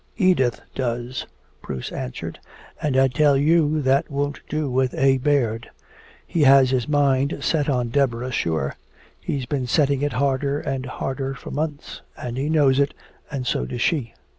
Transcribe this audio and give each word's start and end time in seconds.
"Edith 0.17 0.61
does," 0.73 1.27
Bruce 1.61 1.91
answered. 1.91 2.39
"And 2.81 2.97
I 2.97 3.07
tell 3.07 3.37
you 3.37 3.83
that 3.83 4.09
won't 4.09 4.39
do 4.49 4.67
with 4.67 4.95
A. 4.95 5.19
Baird. 5.19 5.69
He 6.25 6.41
has 6.41 6.71
his 6.71 6.87
mind 6.87 7.37
set 7.41 7.69
on 7.69 7.89
Deborah 7.89 8.31
sure. 8.31 8.75
He's 9.19 9.45
been 9.45 9.67
setting 9.67 10.01
it 10.01 10.13
harder 10.13 10.59
and 10.59 10.87
harder 10.87 11.35
for 11.35 11.51
months 11.51 12.01
and 12.17 12.35
he 12.35 12.49
knows 12.49 12.79
it 12.79 12.95
and 13.29 13.45
so 13.45 13.67
does 13.67 13.83
she. 13.83 14.15